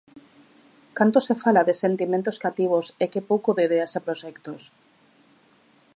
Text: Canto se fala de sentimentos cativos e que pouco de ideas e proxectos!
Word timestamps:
Canto 0.97 1.19
se 1.27 1.35
fala 1.43 1.65
de 1.67 1.75
sentimentos 1.83 2.37
cativos 2.45 2.85
e 3.03 3.05
que 3.11 3.27
pouco 3.29 3.49
de 3.53 3.61
ideas 3.67 3.91
e 3.97 4.03
proxectos! 4.07 4.61